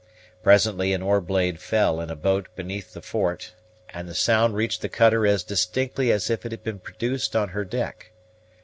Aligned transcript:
Presently 0.41 0.93
an 0.93 1.03
oar 1.03 1.21
blade 1.21 1.59
fell 1.59 2.01
in 2.01 2.09
a 2.09 2.15
boat 2.15 2.47
beneath 2.55 2.93
the 2.93 3.03
fort, 3.03 3.53
and 3.89 4.09
the 4.09 4.15
sound 4.15 4.55
reached 4.55 4.81
the 4.81 4.89
cutter 4.89 5.27
as 5.27 5.43
distinctly 5.43 6.11
as 6.11 6.27
if 6.27 6.43
it 6.43 6.51
had 6.51 6.63
been 6.63 6.79
produced 6.79 7.35
on 7.35 7.49
her 7.49 7.63
deck. 7.63 8.11